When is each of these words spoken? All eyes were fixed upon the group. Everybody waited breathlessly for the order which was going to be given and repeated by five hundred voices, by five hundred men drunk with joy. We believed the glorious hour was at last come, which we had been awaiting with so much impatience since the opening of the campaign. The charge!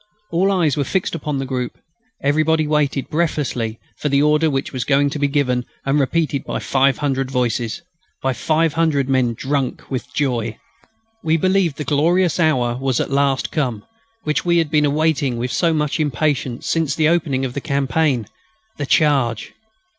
All 0.31 0.51
eyes 0.51 0.75
were 0.75 0.83
fixed 0.83 1.13
upon 1.13 1.37
the 1.37 1.45
group. 1.45 1.77
Everybody 2.23 2.65
waited 2.65 3.07
breathlessly 3.07 3.79
for 3.99 4.09
the 4.09 4.19
order 4.19 4.49
which 4.49 4.73
was 4.73 4.83
going 4.83 5.11
to 5.11 5.19
be 5.19 5.27
given 5.27 5.63
and 5.85 5.99
repeated 5.99 6.43
by 6.43 6.57
five 6.57 6.97
hundred 6.97 7.29
voices, 7.29 7.83
by 8.23 8.33
five 8.33 8.73
hundred 8.73 9.07
men 9.07 9.35
drunk 9.35 9.91
with 9.91 10.11
joy. 10.11 10.57
We 11.23 11.37
believed 11.37 11.77
the 11.77 11.83
glorious 11.83 12.39
hour 12.39 12.77
was 12.81 12.99
at 12.99 13.11
last 13.11 13.51
come, 13.51 13.85
which 14.23 14.43
we 14.43 14.57
had 14.57 14.71
been 14.71 14.85
awaiting 14.85 15.37
with 15.37 15.51
so 15.51 15.71
much 15.71 15.99
impatience 15.99 16.65
since 16.67 16.95
the 16.95 17.07
opening 17.07 17.45
of 17.45 17.53
the 17.53 17.61
campaign. 17.61 18.25
The 18.77 18.87
charge! 18.87 19.53